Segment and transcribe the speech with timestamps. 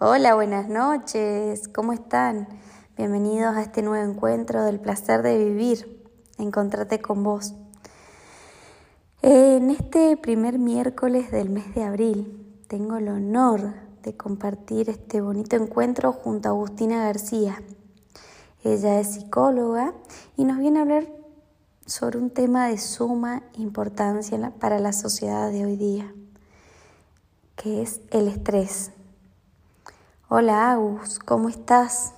[0.00, 2.48] Hola, buenas noches, ¿cómo están?
[2.96, 6.04] Bienvenidos a este nuevo encuentro del placer de vivir,
[6.36, 7.54] encontrarte con vos.
[9.22, 13.72] En este primer miércoles del mes de abril tengo el honor
[14.02, 17.62] de compartir este bonito encuentro junto a Agustina García.
[18.64, 19.94] Ella es psicóloga
[20.36, 21.06] y nos viene a hablar
[21.86, 26.12] sobre un tema de suma importancia para la sociedad de hoy día,
[27.54, 28.90] que es el estrés.
[30.36, 32.12] Hola Agus, ¿cómo estás?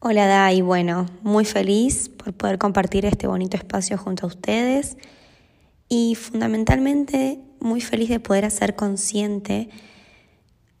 [0.00, 4.96] Hola Dai, bueno, muy feliz por poder compartir este bonito espacio junto a ustedes
[5.90, 9.68] y fundamentalmente muy feliz de poder hacer consciente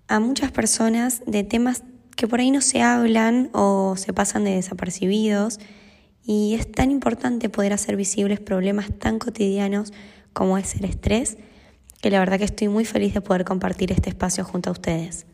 [0.08, 1.82] a muchas personas de temas
[2.16, 5.60] que por ahí no se hablan o se pasan de desapercibidos
[6.24, 9.92] y es tan importante poder hacer visibles problemas tan cotidianos
[10.32, 11.36] como es el estrés,
[12.00, 15.26] que la verdad que estoy muy feliz de poder compartir este espacio junto a ustedes.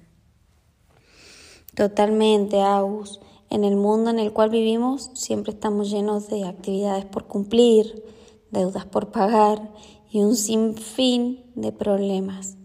[1.75, 3.21] Totalmente, Agus.
[3.49, 8.05] En el mundo en el cual vivimos siempre estamos llenos de actividades por cumplir,
[8.51, 9.73] deudas por pagar
[10.11, 12.57] y un sinfín de problemas.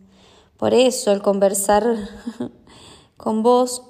[0.57, 1.83] Por eso el conversar
[3.17, 3.83] con vos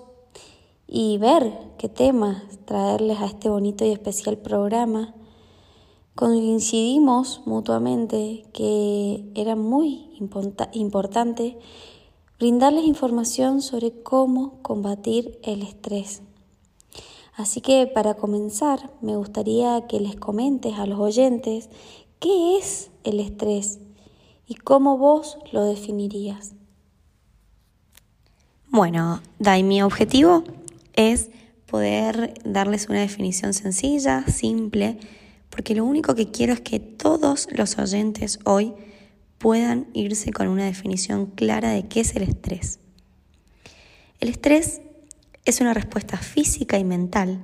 [0.87, 5.15] y ver qué temas traerles a este bonito y especial programa,
[6.15, 10.17] coincidimos mutuamente que era muy
[10.73, 11.57] importante
[12.39, 16.21] brindarles información sobre cómo combatir el estrés.
[17.35, 21.69] Así que para comenzar, me gustaría que les comentes a los oyentes
[22.19, 23.79] qué es el estrés
[24.47, 26.53] y cómo vos lo definirías.
[28.69, 30.43] Bueno, Dai, mi objetivo
[30.93, 31.29] es
[31.65, 34.97] poder darles una definición sencilla, simple,
[35.49, 38.73] porque lo único que quiero es que todos los oyentes hoy
[39.37, 42.79] puedan irse con una definición clara de qué es el estrés.
[44.19, 44.81] El estrés
[45.45, 47.39] es una respuesta física y mental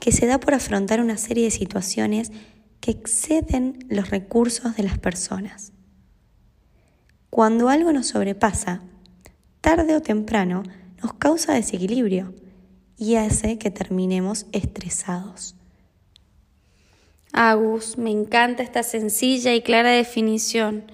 [0.00, 2.30] que se da por afrontar una serie de situaciones
[2.80, 5.72] que exceden los recursos de las personas.
[7.30, 8.82] Cuando algo nos sobrepasa,
[9.60, 10.62] tarde o temprano
[11.02, 12.34] nos causa desequilibrio
[12.96, 15.56] y hace que terminemos estresados.
[17.36, 20.84] Agus, me encanta esta sencilla y clara definición.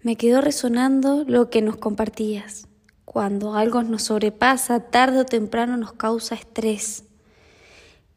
[0.00, 2.66] Me quedó resonando lo que nos compartías.
[3.04, 7.04] Cuando algo nos sobrepasa, tarde o temprano nos causa estrés.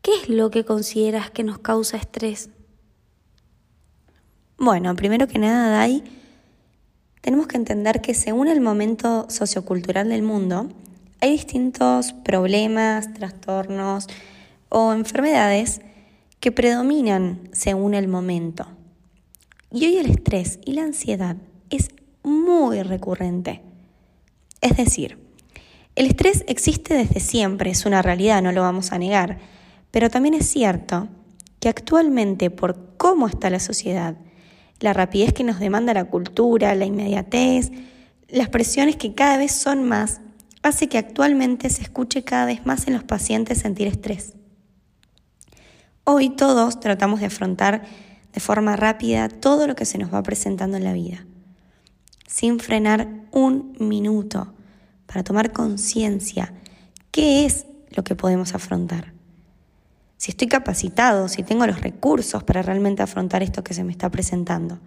[0.02, 2.50] ¿Qué es lo que consideras que nos causa estrés?
[4.58, 6.06] Bueno, primero que nada, Dai,
[7.20, 10.70] tenemos que entender que según el momento sociocultural del mundo,
[11.20, 14.08] hay distintos problemas, trastornos
[14.70, 15.82] o enfermedades
[16.42, 18.68] que predominan según el momento.
[19.72, 21.38] Y hoy el estrés y la ansiedad
[21.70, 21.90] es
[22.24, 23.62] muy recurrente.
[24.60, 25.18] Es decir,
[25.96, 29.38] el estrés existe desde siempre, es una realidad, no lo vamos a negar,
[29.92, 31.08] pero también es cierto
[31.60, 34.16] que actualmente por cómo está la sociedad,
[34.80, 37.72] la rapidez que nos demanda la cultura, la inmediatez,
[38.30, 40.22] las presiones que cada vez son más,
[40.64, 44.34] hace que actualmente se escuche cada vez más en los pacientes sentir estrés.
[46.04, 47.84] Hoy todos tratamos de afrontar
[48.34, 51.26] de forma rápida todo lo que se nos va presentando en la vida,
[52.28, 54.54] sin frenar un minuto
[55.06, 56.54] para tomar conciencia
[57.12, 59.14] qué es lo que podemos afrontar.
[60.18, 64.10] Si estoy capacitado, si tengo los recursos para realmente afrontar esto que se me está
[64.10, 64.80] presentando.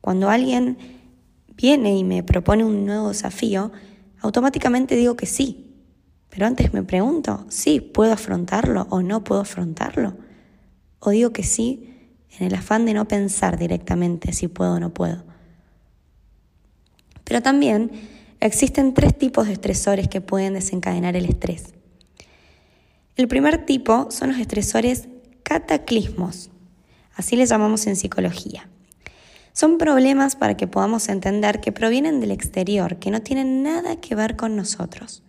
[0.00, 0.78] Cuando alguien
[1.56, 3.72] viene y me propone un nuevo desafío,
[4.20, 5.65] automáticamente digo que sí,
[6.36, 10.18] pero antes me pregunto, sí, ¿puedo afrontarlo o no puedo afrontarlo?
[10.98, 11.96] O digo que sí
[12.38, 15.24] en el afán de no pensar directamente si puedo o no puedo.
[17.24, 17.90] Pero también
[18.38, 21.72] existen tres tipos de estresores que pueden desencadenar el estrés.
[23.16, 25.08] El primer tipo son los estresores
[25.42, 26.50] cataclismos,
[27.14, 28.68] así les llamamos en psicología.
[29.54, 34.14] Son problemas para que podamos entender que provienen del exterior, que no tienen nada que
[34.14, 35.22] ver con nosotros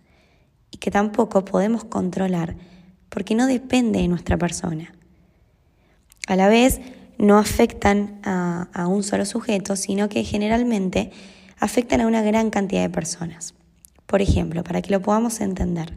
[0.70, 2.56] y que tampoco podemos controlar
[3.08, 4.94] porque no depende de nuestra persona.
[6.26, 6.80] A la vez,
[7.18, 11.10] no afectan a, un solo sujeto, sino que generalmente
[11.58, 13.54] afectan a una gran cantidad de personas.
[14.06, 15.94] Por ejemplo, para que lo podamos entender,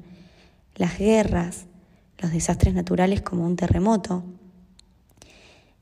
[0.75, 1.65] las guerras,
[2.17, 4.23] los desastres naturales como un terremoto,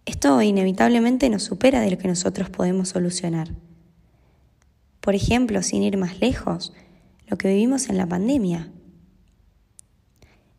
[0.06, 3.50] esto inevitablemente nos supera de lo que nosotros podemos solucionar.
[5.00, 6.74] Por ejemplo, sin ir más lejos,
[7.27, 8.71] lo que vivimos en la pandemia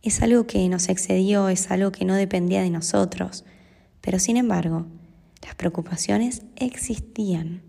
[0.03, 3.45] es algo que nos excedió, es algo que no dependía de nosotros,
[4.01, 4.87] pero sin embargo,
[5.43, 7.63] las preocupaciones existían.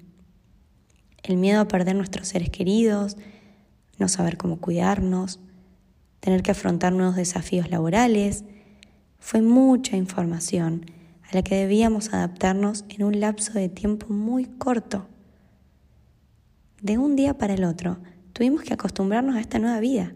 [1.24, 3.18] El miedo a perder nuestros seres queridos,
[3.98, 5.40] no saber cómo cuidarnos,
[6.20, 8.46] tener que afrontar nuevos desafíos laborales.
[9.20, 10.86] Fue mucha información
[11.30, 15.08] a la que debíamos adaptarnos en un lapso de tiempo muy corto.
[16.82, 18.00] De un día para el otro,
[18.34, 20.14] tuvimos que acostumbrarnos a esta nueva vida.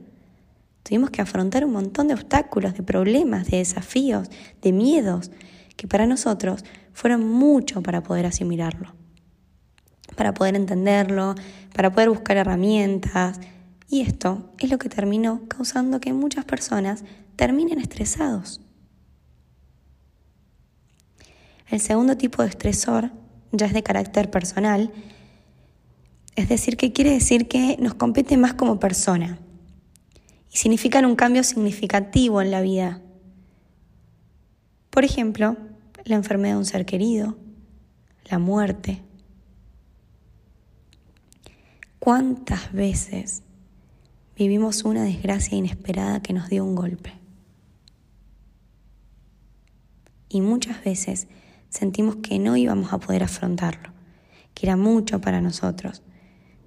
[0.85, 4.29] Tuvimos que afrontar un montón de obstáculos, de problemas, de desafíos,
[4.61, 5.31] de miedos,
[5.75, 8.93] que para nosotros fueron mucho para poder asimilarlo,
[10.15, 11.33] para poder entenderlo,
[11.73, 13.39] para poder buscar herramientas.
[13.89, 17.03] Y esto es lo que terminó causando que muchas personas
[17.35, 18.61] terminen estresados.
[21.67, 23.09] El segundo tipo de estresor
[23.51, 24.93] ya es de carácter personal,
[26.35, 29.39] es decir, que quiere decir que nos compete más como persona
[30.55, 33.01] significan un cambio significativo en la vida.
[34.89, 35.57] Por ejemplo,
[36.05, 37.37] la enfermedad de un ser querido,
[38.29, 39.01] la muerte.
[41.99, 43.43] ¿Cuántas veces
[44.37, 47.13] vivimos una desgracia inesperada que nos dio un golpe?
[50.29, 51.27] Y muchas veces
[51.69, 53.91] sentimos que no íbamos a poder afrontarlo,
[54.53, 56.01] que era mucho para nosotros,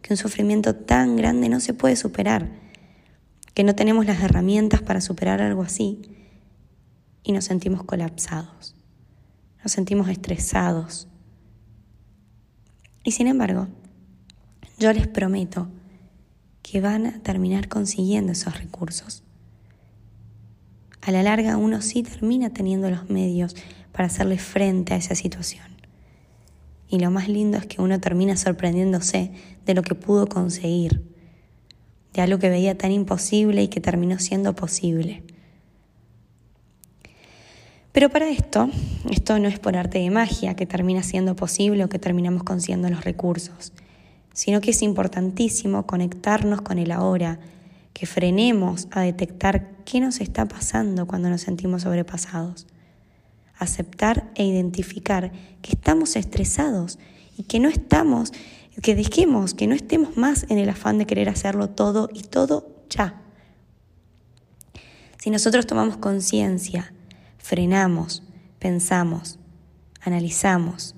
[0.03, 2.68] que un sufrimiento tan grande no se puede superar
[3.59, 6.01] que no tenemos las herramientas para superar algo así
[7.25, 8.77] y nos sentimos colapsados,
[9.65, 11.09] nos sentimos estresados.
[13.03, 13.67] Y sin embargo,
[14.79, 15.67] yo les prometo
[16.63, 19.25] que van a terminar consiguiendo esos recursos.
[21.01, 23.57] A la larga uno sí termina teniendo los medios
[23.91, 25.67] para hacerle frente a esa situación.
[26.87, 29.33] Y lo más lindo es que uno termina sorprendiéndose
[29.67, 31.08] de lo que pudo conseguir
[32.13, 35.23] de algo que veía tan imposible y que terminó siendo posible.
[37.93, 38.71] Pero para esto,
[39.11, 42.89] esto no es por arte de magia que termina siendo posible o que terminamos consiguiendo
[42.89, 43.73] los recursos,
[44.33, 47.41] sino que es importantísimo conectarnos con el ahora,
[47.93, 52.69] que frenemos a detectar qué nos está pasando cuando nos sentimos sobrepasados,
[53.59, 55.33] aceptar e identificar
[55.63, 57.01] que estamos estresados
[57.37, 58.33] y que no estamos
[58.83, 62.85] que dejemos, que no estemos más en el afán de querer hacerlo todo y todo
[62.89, 63.21] ya.
[65.19, 66.93] Si nosotros tomamos conciencia,
[67.39, 68.23] frenamos,
[68.59, 69.39] pensamos,
[70.01, 70.95] analizamos,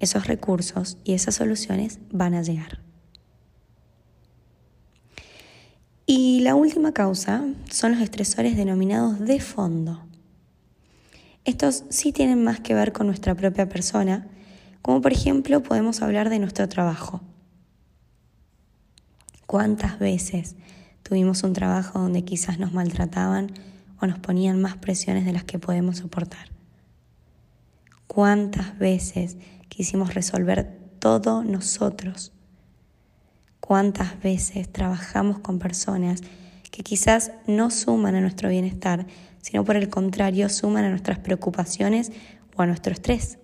[0.00, 2.80] esos recursos y esas soluciones van a llegar.
[6.06, 10.06] Y la última causa son los estresores denominados de fondo.
[11.44, 14.26] Estos sí tienen más que ver con nuestra propia persona,
[14.88, 17.20] como por ejemplo podemos hablar de nuestro trabajo.
[19.44, 20.56] ¿Cuántas veces
[21.02, 23.52] tuvimos un trabajo donde quizás nos maltrataban
[24.00, 26.48] o nos ponían más presiones de las que podemos soportar?
[28.06, 29.36] ¿Cuántas veces
[29.68, 32.32] quisimos resolver todo nosotros?
[33.60, 36.22] ¿Cuántas veces trabajamos con personas
[36.70, 39.06] que quizás no suman a nuestro bienestar,
[39.42, 42.10] sino por el contrario suman a nuestras preocupaciones
[42.56, 43.38] o a nuestro estrés?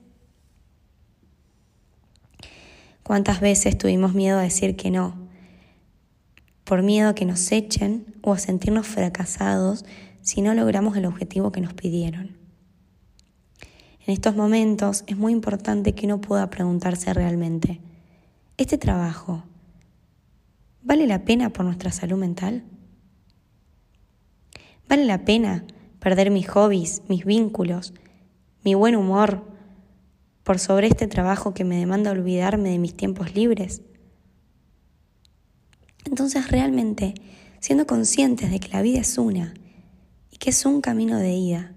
[3.04, 5.14] ¿Cuántas veces tuvimos miedo a decir que no?
[6.64, 9.84] Por miedo a que nos echen o a sentirnos fracasados
[10.22, 12.38] si no logramos el objetivo que nos pidieron.
[14.06, 17.82] En estos momentos es muy importante que uno pueda preguntarse realmente,
[18.56, 19.44] ¿este trabajo
[20.82, 22.64] vale la pena por nuestra salud mental?
[24.88, 25.66] ¿Vale la pena
[26.00, 27.92] perder mis hobbies, mis vínculos,
[28.64, 29.53] mi buen humor
[30.44, 33.82] por sobre este trabajo que me demanda olvidarme de mis tiempos libres.
[36.04, 37.14] Entonces realmente,
[37.60, 39.54] siendo conscientes de que la vida es una
[40.30, 41.74] y que es un camino de ida,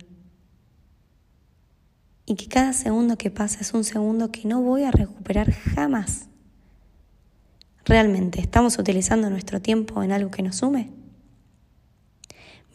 [2.30, 6.28] y que cada segundo que pasa es un segundo que no voy a recuperar jamás.
[7.86, 10.92] ¿Realmente estamos utilizando nuestro tiempo en algo que nos sume?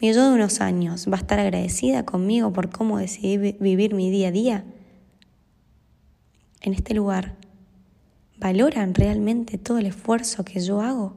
[0.01, 4.09] Mi yo de unos años va a estar agradecida conmigo por cómo decidí vivir mi
[4.09, 4.65] día a día
[6.63, 7.35] en este lugar
[8.37, 11.13] valoran realmente todo el esfuerzo que yo hago.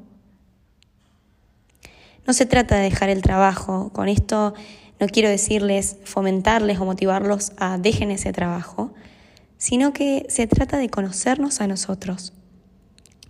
[2.27, 4.55] No se trata de dejar el trabajo, con esto
[5.01, 8.93] no quiero decirles, fomentarles o motivarlos a dejen ese trabajo,
[9.59, 12.33] sino que se trata de conocernos a nosotros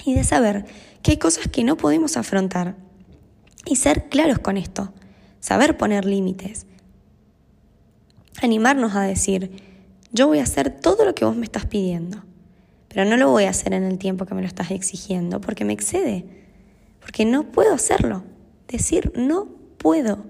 [0.04, 0.64] y de saber
[1.02, 2.76] que hay cosas que no podemos afrontar
[3.64, 4.92] y ser claros con esto,
[5.40, 6.66] saber poner límites,
[8.40, 9.75] animarnos a decir,
[10.16, 12.24] yo voy a hacer todo lo que vos me estás pidiendo,
[12.88, 15.64] pero no lo voy a hacer en el tiempo que me lo estás exigiendo porque
[15.64, 16.24] me excede,
[17.00, 18.24] porque no puedo hacerlo.
[18.66, 19.46] Decir no
[19.78, 20.24] puedo.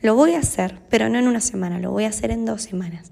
[0.00, 2.62] Lo voy a hacer, pero no en una semana, lo voy a hacer en dos
[2.62, 3.10] semanas.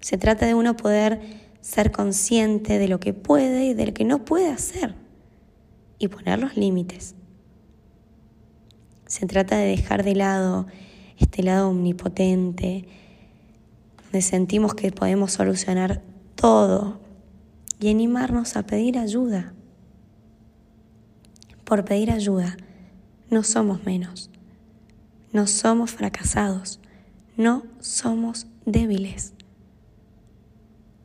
[0.00, 1.20] Se trata de uno poder
[1.60, 4.94] ser consciente de lo que puede y de lo que no puede hacer.
[6.00, 7.16] y poner los límites.
[9.06, 10.68] Se trata de dejar de lado
[11.18, 12.84] este lado omnipotente,
[14.08, 16.02] donde sentimos que podemos solucionar
[16.34, 16.98] todo
[17.78, 19.52] y animarnos a pedir ayuda.
[21.64, 22.56] Por pedir ayuda
[23.28, 24.30] no somos menos,
[25.34, 26.80] no somos fracasados,
[27.36, 29.34] no somos débiles.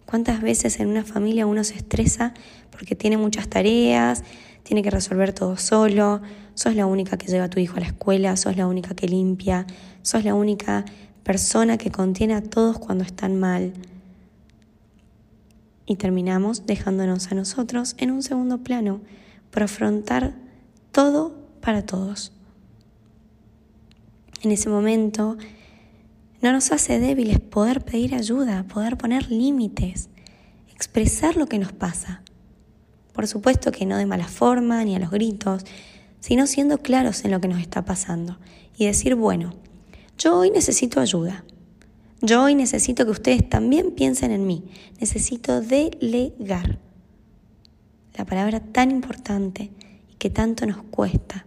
[0.05, 2.33] ¿Cuántas veces en una familia uno se estresa
[2.71, 4.23] porque tiene muchas tareas,
[4.63, 6.21] tiene que resolver todo solo,
[6.53, 9.09] sos la única que lleva a tu hijo a la escuela, sos la única que
[9.09, 9.67] limpia,
[10.03, 10.85] sos la única
[11.23, 13.73] persona que contiene a todos cuando están mal?
[15.85, 19.01] Y terminamos dejándonos a nosotros en un segundo plano
[19.51, 20.33] por afrontar
[20.91, 22.31] todo para todos.
[24.41, 25.37] En ese momento
[26.41, 30.09] no nos hace débiles poder pedir ayuda, poder poner límites,
[30.69, 32.21] expresar lo que nos pasa.
[33.13, 35.63] Por supuesto que no de mala forma ni a los gritos,
[36.19, 38.37] sino siendo claros en lo que nos está pasando
[38.77, 39.53] y decir, bueno,
[40.17, 41.43] yo hoy necesito ayuda.
[42.21, 44.63] Yo hoy necesito que ustedes también piensen en mí.
[44.99, 46.79] Necesito delegar.
[48.15, 49.71] La palabra tan importante
[50.09, 51.45] y que tanto nos cuesta.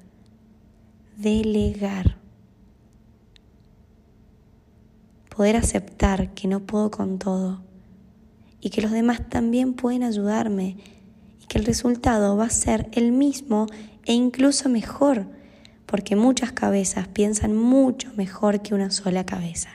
[1.17, 2.17] Delegar.
[5.35, 7.61] Poder aceptar que no puedo con todo
[8.61, 10.77] y que los demás también pueden ayudarme
[11.41, 13.67] y que el resultado va a ser el mismo
[14.05, 15.27] e incluso mejor,
[15.87, 19.71] porque muchas cabezas piensan mucho mejor que una sola cabeza.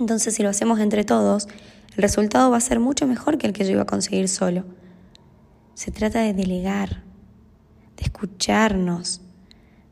[0.00, 1.48] Entonces, si lo hacemos entre todos,
[1.96, 4.64] el resultado va a ser mucho mejor que el que yo iba a conseguir solo.
[5.74, 7.02] Se trata de delegar,
[7.96, 9.22] de escucharnos,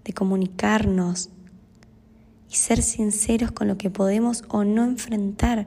[0.04, 1.30] de comunicarnos
[2.50, 5.66] y ser sinceros con lo que podemos o no enfrentar,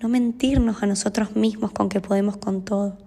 [0.00, 2.98] no mentirnos a nosotros mismos con que podemos con todo.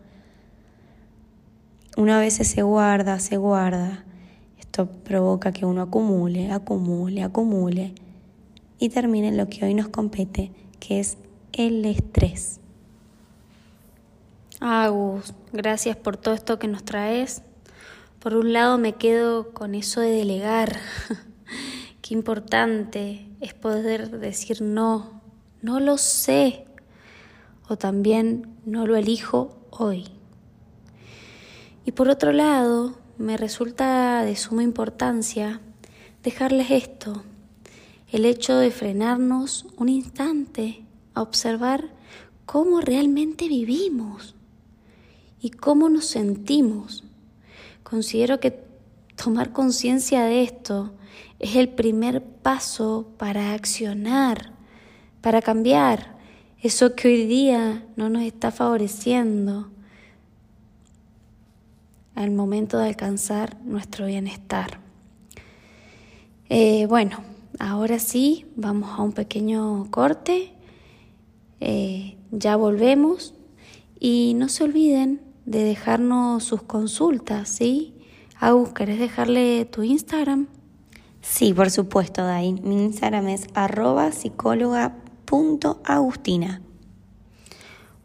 [1.97, 4.03] Una vez se guarda, se guarda.
[4.73, 7.93] Esto provoca que uno acumule, acumule, acumule
[8.79, 11.19] y termine en lo que hoy nos compete, que es
[11.51, 12.59] el estrés.
[14.59, 17.43] Agus, gracias por todo esto que nos traes.
[18.17, 20.79] Por un lado me quedo con eso de delegar.
[22.01, 25.21] Qué importante es poder decir no,
[25.61, 26.65] no lo sé.
[27.69, 30.07] O también no lo elijo hoy.
[31.85, 35.61] Y por otro lado, me resulta de suma importancia
[36.23, 37.23] dejarles esto,
[38.11, 41.89] el hecho de frenarnos un instante a observar
[42.45, 44.35] cómo realmente vivimos
[45.39, 47.05] y cómo nos sentimos.
[47.83, 48.61] Considero que
[49.15, 50.93] tomar conciencia de esto
[51.39, 54.51] es el primer paso para accionar,
[55.21, 56.17] para cambiar
[56.61, 59.72] eso que hoy día no nos está favoreciendo
[62.15, 64.79] al momento de alcanzar nuestro bienestar.
[66.49, 67.23] Eh, bueno,
[67.59, 70.53] Ahora sí, vamos a un pequeño corte.
[71.59, 73.35] Eh, ya volvemos.
[73.99, 77.93] Y no se olviden de dejarnos sus consultas, ¿sí?
[78.39, 80.47] Agus, ¿querés dejarle tu Instagram?
[81.21, 82.53] Sí, por supuesto, Dai.
[82.53, 86.63] Mi Instagram es arroba psicóloga.agustina.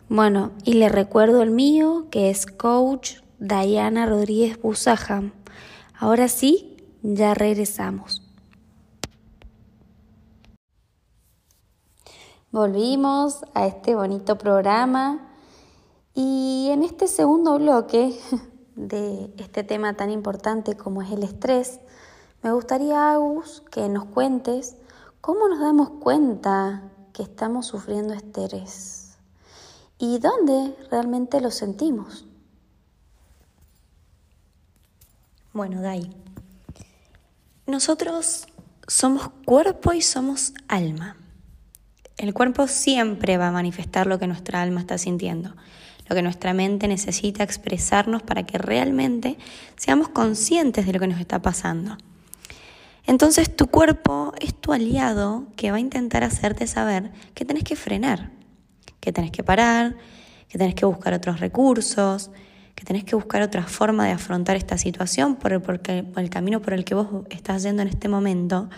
[0.08, 5.22] Bueno, y le recuerdo el mío, que es coach Diana Rodríguez Busaja.
[5.96, 8.22] Ahora sí, ya regresamos.
[12.50, 15.34] Volvimos a este bonito programa
[16.14, 18.18] y en este segundo bloque
[18.74, 21.78] de este tema tan importante como es el estrés,
[22.42, 24.76] me gustaría, Agus, que nos cuentes
[25.20, 29.16] cómo nos damos cuenta que estamos sufriendo estrés
[29.98, 32.28] y dónde realmente lo sentimos.
[35.58, 36.08] Bueno, Dai,
[37.66, 38.46] nosotros
[38.86, 41.16] somos cuerpo y somos alma.
[42.16, 45.56] El cuerpo siempre va a manifestar lo que nuestra alma está sintiendo,
[46.08, 49.36] lo que nuestra mente necesita expresarnos para que realmente
[49.74, 51.98] seamos conscientes de lo que nos está pasando.
[53.04, 57.74] Entonces tu cuerpo es tu aliado que va a intentar hacerte saber que tenés que
[57.74, 58.30] frenar,
[59.00, 59.96] que tenés que parar,
[60.48, 62.30] que tenés que buscar otros recursos,
[62.78, 66.62] que tenés que buscar otra forma de afrontar esta situación por el, por el camino
[66.62, 68.70] por el que vos estás yendo en este momento.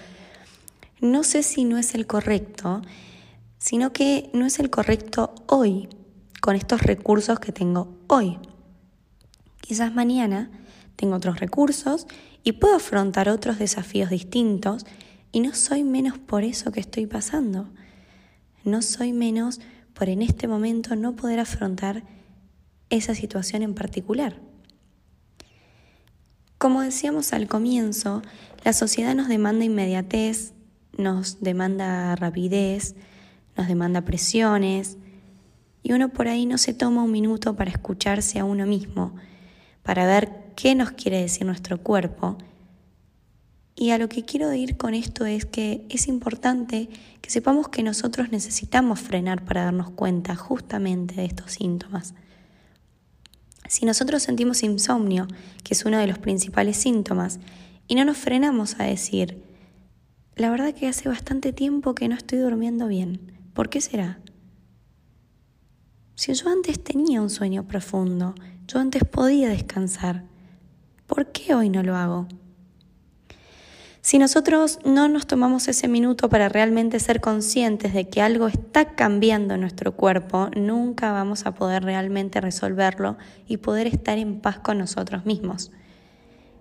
[1.02, 2.80] No sé si no es el correcto
[3.60, 5.88] sino que no es el correcto hoy,
[6.40, 8.38] con estos recursos que tengo hoy.
[9.60, 10.50] Quizás mañana
[10.96, 12.06] tengo otros recursos
[12.42, 14.86] y puedo afrontar otros desafíos distintos
[15.30, 17.68] y no soy menos por eso que estoy pasando.
[18.64, 19.60] No soy menos
[19.92, 22.02] por en este momento no poder afrontar
[22.90, 24.40] esa situación en particular.
[26.58, 28.22] Como decíamos al comienzo,
[28.64, 30.52] la sociedad nos demanda inmediatez,
[30.98, 32.94] nos demanda rapidez,
[33.56, 34.98] nos demanda presiones,
[35.82, 39.14] y uno por ahí no se toma un minuto para escucharse a uno mismo,
[39.82, 42.36] para ver qué nos quiere decir nuestro cuerpo.
[43.74, 46.90] Y a lo que quiero ir con esto es que es importante
[47.22, 52.14] que sepamos que nosotros necesitamos frenar para darnos cuenta justamente de estos síntomas.
[53.70, 55.28] Si nosotros sentimos insomnio,
[55.62, 57.38] que es uno de los principales síntomas,
[57.86, 59.44] y no nos frenamos a decir,
[60.34, 64.18] la verdad que hace bastante tiempo que no estoy durmiendo bien, ¿por qué será?
[66.16, 68.34] Si yo antes tenía un sueño profundo,
[68.66, 70.24] yo antes podía descansar,
[71.06, 72.26] ¿por qué hoy no lo hago?
[74.02, 78.94] Si nosotros no nos tomamos ese minuto para realmente ser conscientes de que algo está
[78.94, 84.58] cambiando en nuestro cuerpo, nunca vamos a poder realmente resolverlo y poder estar en paz
[84.58, 85.70] con nosotros mismos.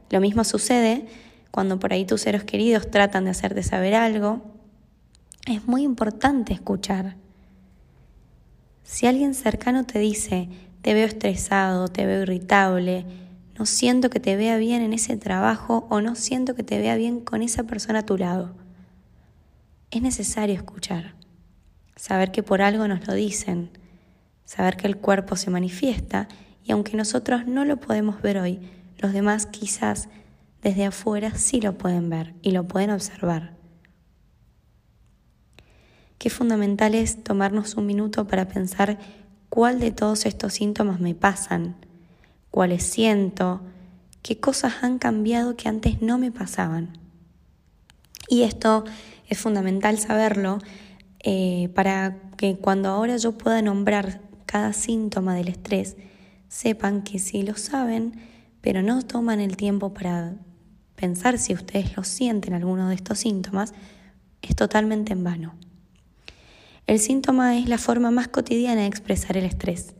[0.10, 1.06] Lo mismo sucede
[1.52, 4.42] cuando por ahí tus seres queridos tratan de hacerte saber algo.
[5.48, 7.16] Es muy importante escuchar
[8.90, 10.50] si alguien cercano te dice,
[10.82, 13.06] te veo estresado, te veo irritable,
[13.60, 16.96] no siento que te vea bien en ese trabajo o no siento que te vea
[16.96, 18.56] bien con esa persona a tu lado,
[19.92, 21.16] es necesario escuchar,
[21.98, 23.70] saber que por algo nos lo dicen,
[24.46, 26.30] saber que el cuerpo se manifiesta
[26.64, 28.62] y aunque nosotros no lo podemos ver hoy,
[28.98, 30.08] los demás quizás
[30.62, 33.58] desde afuera sí lo pueden ver y lo pueden observar.
[36.18, 39.00] Qué fundamental es tomarnos un minuto para pensar
[39.50, 41.76] cuál de todos estos síntomas me pasan,
[42.60, 43.62] cuáles siento,
[44.22, 46.98] qué cosas han cambiado que antes no me pasaban.
[48.28, 48.84] Y esto
[49.30, 50.60] es fundamental saberlo
[51.24, 55.96] eh, para que cuando ahora yo pueda nombrar cada síntoma del estrés,
[56.50, 58.20] sepan que si lo saben,
[58.60, 60.36] pero no toman el tiempo para
[60.98, 63.74] pensar si ustedes lo sienten alguno de estos síntomas,
[64.42, 65.56] es totalmente en vano.
[66.88, 69.96] El síntoma es la forma más cotidiana de expresar el estrés,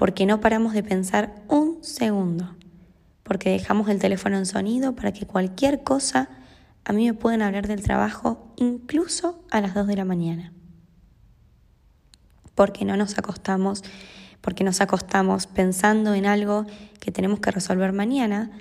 [0.00, 2.56] porque no paramos de pensar un segundo,
[3.22, 6.30] porque dejamos el teléfono en sonido para que cualquier cosa
[6.86, 10.54] a mí me puedan hablar del trabajo incluso a las 2 de la mañana.
[12.54, 13.84] Porque no nos acostamos,
[14.40, 16.64] porque nos acostamos pensando en algo
[16.98, 18.52] que tenemos que resolver mañana,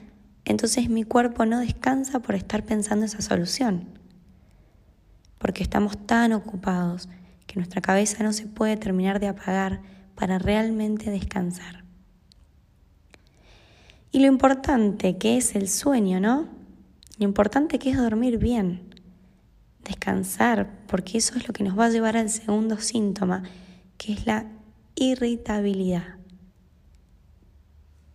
[0.44, 3.88] entonces mi cuerpo no descansa por estar pensando esa solución.
[5.38, 7.08] Porque estamos tan ocupados
[7.48, 11.86] que nuestra cabeza no se puede terminar de apagar para realmente descansar.
[14.12, 16.50] Y lo importante que es el sueño, ¿no?
[17.18, 18.94] Lo importante que es dormir bien,
[19.86, 23.44] descansar, porque eso es lo que nos va a llevar al segundo síntoma,
[23.98, 24.46] que es la
[24.96, 26.18] irritabilidad.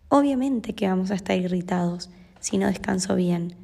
[0.09, 3.55] Obviamente que vamos a estar irritados si no descanso bien,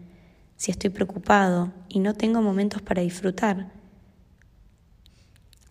[0.56, 3.71] si estoy preocupado y no tengo momentos para disfrutar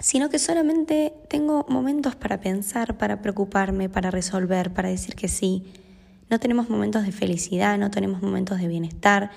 [0.01, 5.73] sino que solamente tengo momentos para pensar, para preocuparme, para resolver, para decir que sí.
[6.31, 9.31] No tenemos momentos de felicidad, no tenemos momentos de bienestar,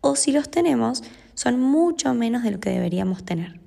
[0.00, 1.02] o si los tenemos,
[1.34, 3.60] son mucho menos de lo que deberíamos tener.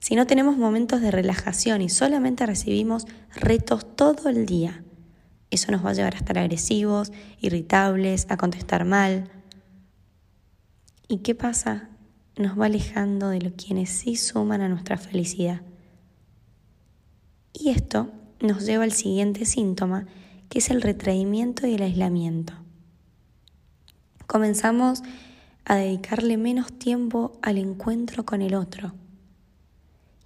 [0.00, 4.82] Si no tenemos momentos de relajación y solamente recibimos retos todo el día,
[5.50, 9.30] eso nos va a llevar a estar agresivos, irritables, a contestar mal.
[11.08, 11.88] ¿Y qué pasa
[12.38, 15.60] nos va alejando de lo quienes sí suman a nuestra felicidad.
[17.52, 20.06] Y esto nos lleva al siguiente síntoma,
[20.48, 22.54] que es el retraimiento y el aislamiento.
[24.26, 25.02] Comenzamos
[25.64, 28.94] a dedicarle menos tiempo al encuentro con el otro.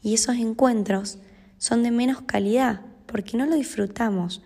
[0.03, 1.19] Y esos encuentros
[1.59, 4.43] son de menos calidad porque no lo disfrutamos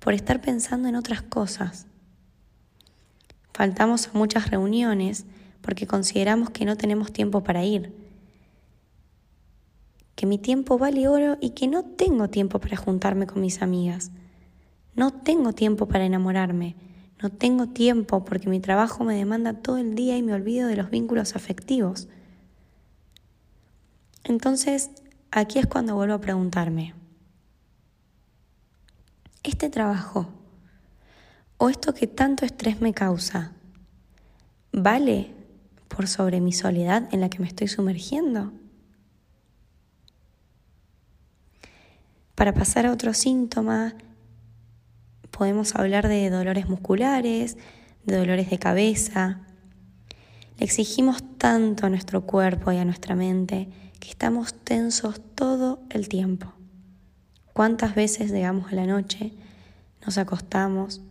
[0.00, 1.86] por estar pensando en otras cosas.
[3.52, 5.26] Faltamos a muchas reuniones
[5.64, 7.90] porque consideramos que no tenemos tiempo para ir,
[10.14, 14.10] que mi tiempo vale oro y que no tengo tiempo para juntarme con mis amigas,
[14.94, 16.76] no tengo tiempo para enamorarme,
[17.22, 20.76] no tengo tiempo porque mi trabajo me demanda todo el día y me olvido de
[20.76, 22.08] los vínculos afectivos.
[24.22, 24.90] Entonces,
[25.30, 26.94] aquí es cuando vuelvo a preguntarme,
[29.42, 30.28] ¿este trabajo
[31.56, 33.52] o esto que tanto estrés me causa,
[34.70, 35.43] vale
[35.94, 38.52] por sobre mi soledad en la que me estoy sumergiendo.
[42.34, 43.94] Para pasar a otro síntoma,
[45.30, 47.56] podemos hablar de dolores musculares,
[48.04, 49.40] de dolores de cabeza.
[50.58, 53.68] Le exigimos tanto a nuestro cuerpo y a nuestra mente
[54.00, 56.52] que estamos tensos todo el tiempo.
[57.52, 59.32] ¿Cuántas veces llegamos a la noche,
[60.04, 61.02] nos acostamos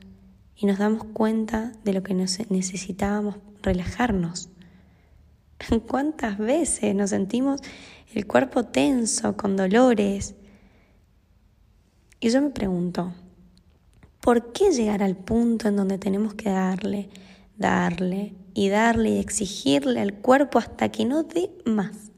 [0.56, 4.50] y nos damos cuenta de lo que necesitábamos relajarnos.
[5.88, 7.62] ¿Cuántas veces nos sentimos
[8.14, 10.36] el cuerpo tenso, con dolores?
[12.20, 13.14] Y yo me pregunto,
[14.22, 17.10] ¿por qué llegar al punto en donde tenemos que darle,
[17.58, 22.12] darle y darle y exigirle al cuerpo hasta que no dé más?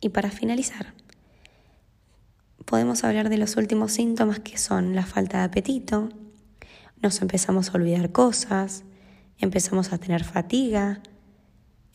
[0.00, 0.94] Y para finalizar,
[2.64, 6.10] podemos hablar de los últimos síntomas que son la falta de apetito,
[7.02, 8.84] nos empezamos a olvidar cosas,
[9.38, 11.00] empezamos a tener fatiga,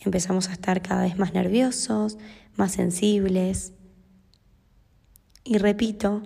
[0.00, 2.18] empezamos a estar cada vez más nerviosos,
[2.56, 3.72] más sensibles.
[5.44, 6.22] Y repito,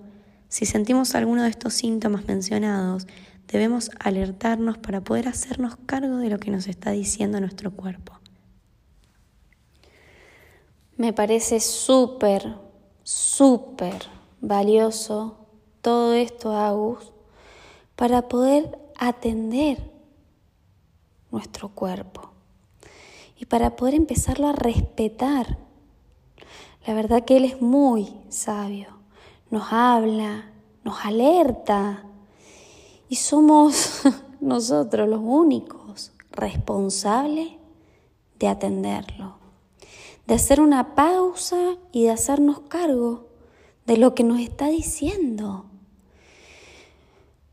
[0.49, 3.07] si sentimos alguno de estos síntomas mencionados,
[3.49, 8.19] debemos alertarnos para poder hacernos cargo de lo que nos está diciendo nuestro cuerpo.
[10.97, 12.57] Me parece súper,
[13.05, 13.95] súper
[14.41, 15.47] valioso
[15.81, 17.13] todo esto, Agus,
[17.95, 19.98] para poder atender
[21.31, 22.31] nuestro cuerpo
[23.39, 25.59] y para poder empezarlo a respetar.
[26.87, 28.89] La verdad que Él es muy sabio,
[29.51, 30.51] nos habla,
[30.85, 32.05] nos alerta
[33.09, 34.03] y somos
[34.41, 37.53] nosotros los únicos responsables
[38.39, 39.37] de atenderlo,
[40.27, 43.27] de hacer una pausa y de hacernos cargo
[43.87, 45.65] de lo que nos está diciendo.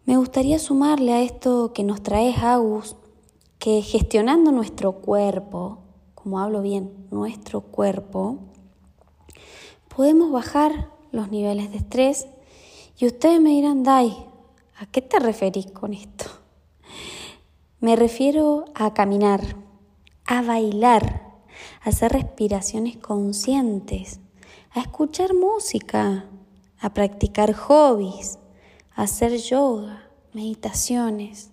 [0.05, 2.95] Me gustaría sumarle a esto que nos trae Agus,
[3.65, 5.79] que gestionando nuestro cuerpo,
[6.13, 8.37] como hablo bien, nuestro cuerpo,
[9.87, 12.27] podemos bajar los niveles de estrés
[12.99, 14.15] y ustedes me dirán, Dai,
[14.77, 16.25] ¿a qué te referís con esto?
[17.79, 19.41] Me refiero a caminar,
[20.27, 21.33] a bailar,
[21.81, 24.19] a hacer respiraciones conscientes,
[24.73, 26.29] a escuchar música,
[26.79, 28.37] a practicar hobbies,
[28.93, 31.49] a hacer yoga, meditaciones.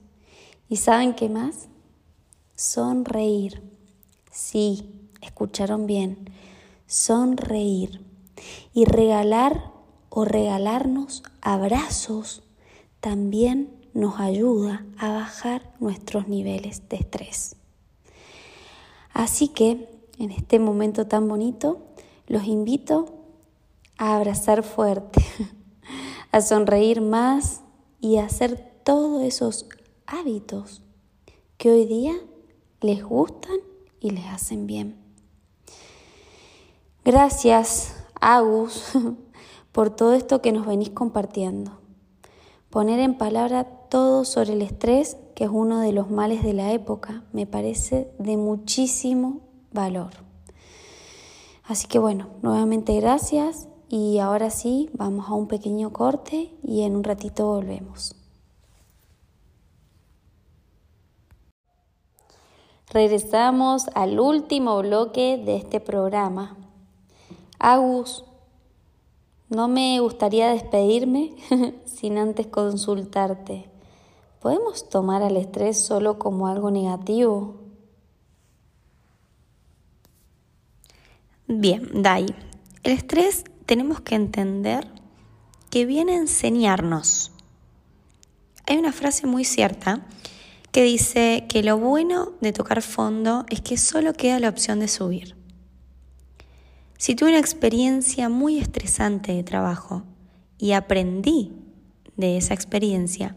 [0.69, 1.71] ¿Y saben qué más?
[2.63, 3.61] Sonreír.
[4.31, 6.31] Sí, escucharon bien.
[6.87, 8.07] Sonreír.
[8.73, 9.73] Y regalar
[10.11, 12.45] o regalarnos abrazos
[13.01, 17.57] también nos ayuda a bajar nuestros niveles de estrés.
[19.13, 21.83] Así que en este momento tan bonito,
[22.29, 23.25] los invito
[23.99, 25.21] a abrazar fuerte,
[26.31, 27.63] a sonreír más
[28.01, 29.67] y a hacer todos esos
[30.07, 30.81] hábitos
[31.59, 32.15] que hoy día
[32.83, 33.57] les gustan
[34.01, 34.97] y les hacen bien.
[37.05, 38.93] Gracias, Agus,
[39.73, 41.73] por todo esto que nos venís compartiendo.
[42.71, 46.73] Poner en palabra todo sobre el estrés, que es uno de los males de la
[46.73, 49.41] época, me parece de muchísimo
[49.73, 50.11] valor.
[51.65, 56.97] Así que bueno, nuevamente gracias y ahora sí, vamos a un pequeño corte y en
[56.97, 58.15] un ratito volvemos.
[62.93, 66.59] Regresamos al último bloque de este programa.
[67.59, 68.23] Agus,
[69.49, 71.35] no me gustaría despedirme
[71.87, 73.71] sin antes consultarte.
[74.41, 77.63] ¿Podemos tomar al estrés solo como algo negativo?
[81.47, 82.27] Bien, Dai.
[82.83, 84.87] El estrés tenemos que entender
[85.71, 87.33] que viene a enseñarnos.
[88.67, 90.05] Hay una frase muy cierta
[90.73, 94.89] que dice que lo bueno de tocar fondo es que solo queda la opción de
[94.89, 95.37] subir.
[96.97, 100.03] Si tuve una experiencia muy estresante de trabajo
[100.57, 101.53] y aprendí
[102.17, 103.37] de esa experiencia,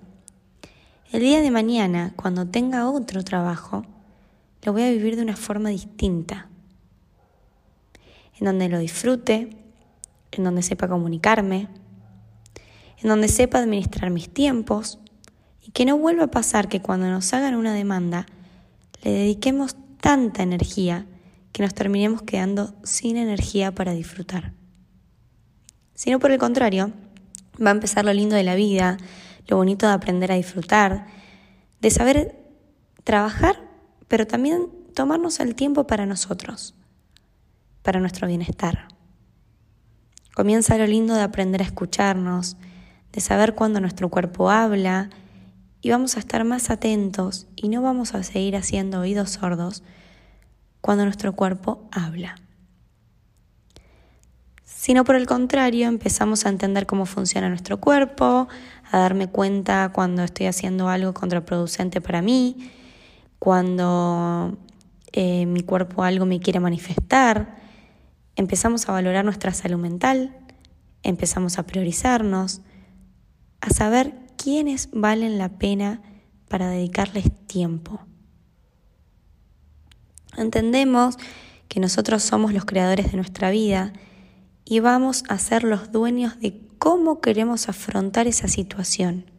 [1.11, 3.83] el día de mañana, cuando tenga otro trabajo,
[4.63, 6.49] lo voy a vivir de una forma distinta
[8.39, 9.49] en donde lo disfrute,
[10.31, 11.67] en donde sepa comunicarme,
[13.01, 14.99] en donde sepa administrar mis tiempos
[15.65, 18.27] y que no vuelva a pasar que cuando nos hagan una demanda
[19.03, 21.05] le dediquemos tanta energía
[21.51, 24.53] que nos terminemos quedando sin energía para disfrutar.
[25.93, 26.91] Sino por el contrario,
[27.61, 28.97] va a empezar lo lindo de la vida,
[29.47, 31.07] lo bonito de aprender a disfrutar,
[31.81, 32.35] de saber
[33.03, 33.61] trabajar,
[34.07, 36.75] pero también tomarnos el tiempo para nosotros
[37.85, 38.87] para nuestro bienestar.
[40.33, 42.57] Comienza lo lindo de aprender a escucharnos,
[43.13, 45.09] de saber cuándo nuestro cuerpo habla
[45.85, 49.83] y vamos a estar más atentos y no vamos a seguir haciendo oídos sordos
[50.81, 52.37] cuando nuestro cuerpo habla.
[54.63, 58.47] Sino por el contrario, empezamos a entender cómo funciona nuestro cuerpo,
[58.91, 62.71] a darme cuenta cuando estoy haciendo algo contraproducente para mí,
[63.37, 64.57] cuando
[65.11, 67.57] eh, mi cuerpo algo me quiere manifestar,
[68.35, 70.35] empezamos a valorar nuestra salud mental,
[71.03, 72.61] empezamos a priorizarnos,
[73.61, 76.03] a saber quiénes valen la pena
[76.47, 77.99] para dedicarles tiempo.
[80.37, 81.17] Entendemos
[81.67, 83.91] que nosotros somos los creadores de nuestra vida
[84.63, 89.31] y vamos a ser los dueños de cómo queremos afrontar esa situación.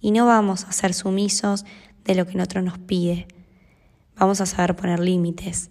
[0.00, 1.66] Y no vamos a ser sumisos
[2.06, 3.28] de lo que el otro nos pide.
[4.16, 5.68] Vamos a saber poner límites.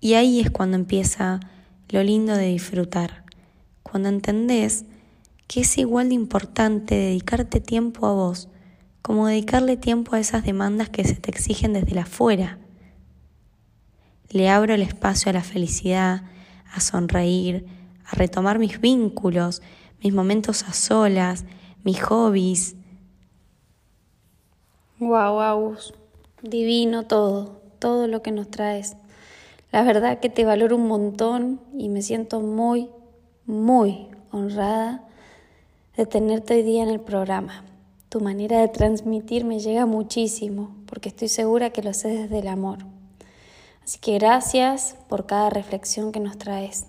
[0.00, 1.40] Y ahí es cuando empieza
[1.88, 3.24] lo lindo de disfrutar.
[3.82, 4.84] Cuando entendés
[5.46, 8.48] que es igual de importante dedicarte tiempo a vos
[9.06, 12.58] como dedicarle tiempo a esas demandas que se te exigen desde la afuera.
[14.30, 16.22] Le abro el espacio a la felicidad,
[16.72, 17.66] a sonreír,
[18.04, 19.62] a retomar mis vínculos,
[20.02, 21.44] mis momentos a solas,
[21.84, 22.74] mis hobbies.
[24.98, 25.94] Wow, Agus,
[26.42, 28.96] divino todo, todo lo que nos traes.
[29.70, 32.90] La verdad que te valoro un montón y me siento muy,
[33.46, 35.05] muy honrada
[35.96, 37.64] de tenerte hoy día en el programa.
[38.10, 42.48] Tu manera de transmitir me llega muchísimo porque estoy segura que lo sé desde el
[42.48, 42.78] amor.
[43.82, 46.86] Así que gracias por cada reflexión que nos traes.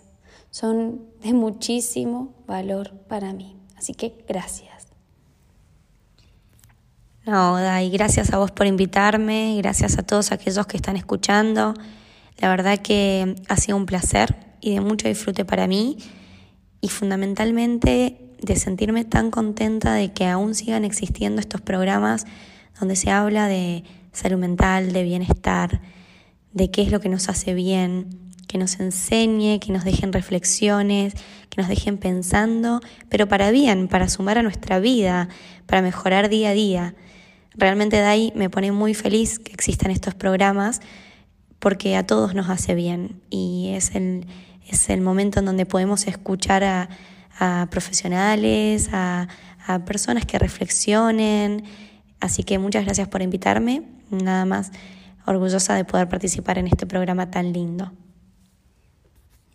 [0.52, 3.56] Son de muchísimo valor para mí.
[3.78, 4.88] Así que gracias.
[7.26, 11.74] No, Dai, gracias a vos por invitarme, gracias a todos aquellos que están escuchando.
[12.40, 15.98] La verdad que ha sido un placer y de mucho disfrute para mí
[16.82, 22.26] y fundamentalmente de sentirme tan contenta de que aún sigan existiendo estos programas
[22.80, 25.82] donde se habla de salud mental, de bienestar,
[26.54, 31.14] de qué es lo que nos hace bien, que nos enseñe, que nos dejen reflexiones,
[31.50, 35.30] que nos dejen pensando, pero para bien, para sumar a nuestra vida,
[35.66, 36.96] para mejorar día a día.
[37.54, 40.82] Realmente Dai me pone muy feliz que existan estos programas
[41.60, 44.28] porque a todos nos hace bien y es el,
[44.68, 46.90] es el momento en donde podemos escuchar a,
[47.40, 49.28] a profesionales, a,
[49.68, 51.64] a personas que reflexionen.
[52.20, 53.84] Así que muchas gracias por invitarme.
[54.10, 54.72] Nada más
[55.26, 57.92] orgullosa de poder participar en este programa tan lindo.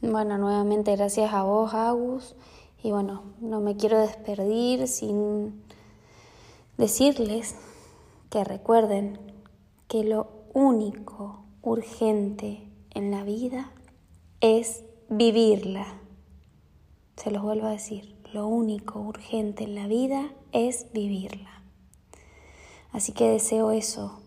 [0.01, 2.35] Bueno, nuevamente gracias a vos, Agus.
[2.83, 5.63] Y bueno, no me quiero despedir sin
[6.77, 7.55] decirles
[8.29, 9.19] que recuerden
[9.89, 13.71] que lo único urgente en la vida
[14.41, 16.02] es vivirla.
[17.23, 21.63] Se los vuelvo a decir, lo único urgente en la vida es vivirla.
[22.91, 24.19] Así que deseo eso,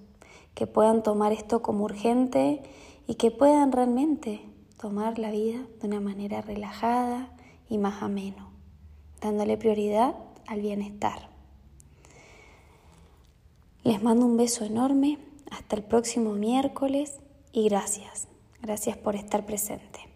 [0.53, 2.63] que puedan tomar esto como urgente
[3.05, 4.45] y que puedan realmente
[4.79, 7.35] tomar la vida de una manera relajada
[7.69, 8.51] y más ameno,
[9.19, 10.15] dándole prioridad
[10.47, 11.27] al bienestar.
[13.83, 15.17] Les mando un beso enorme,
[15.51, 17.19] hasta el próximo miércoles
[17.51, 18.29] y gracias,
[18.61, 20.14] gracias por estar presente.